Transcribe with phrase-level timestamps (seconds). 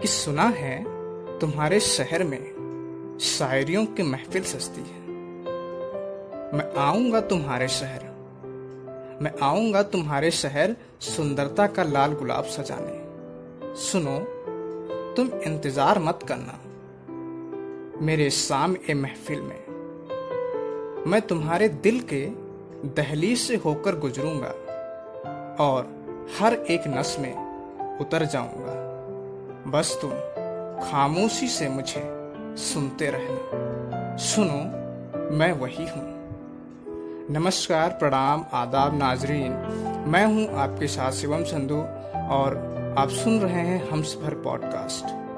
[0.00, 0.84] कि सुना है
[1.38, 5.00] तुम्हारे शहर में शायरियों की महफिल सस्ती है।
[6.54, 8.08] मैं आऊँगा तुम्हारे शहर।
[9.22, 14.18] मैं आऊँगा तुम्हारे शहर सुंदरता का लाल गुलाब सजाने। सुनो,
[15.16, 16.60] तुम इंतज़ार मत करना।
[18.06, 19.60] मेरे शाम ए महफिल में
[21.06, 22.26] मैं तुम्हारे दिल के
[22.88, 24.48] दहलीज से होकर गुजरूँगा
[25.64, 25.82] और
[26.40, 28.89] हर एक नस में उतर जाऊँगा।
[29.66, 30.10] बस तुम
[30.90, 32.02] खामोशी से मुझे
[32.56, 34.58] सुनते रहना। सुनो,
[35.36, 36.02] मैं वही हूँ।
[37.30, 39.52] नमस्कार, प्रणाम, आदाब, नाजरीन।
[40.06, 41.76] मैं हूँ आपके साथ शिवम संधु
[42.34, 42.56] और
[42.98, 45.29] आप सुन रहे हैं हम सफ़र पॉडकास्ट।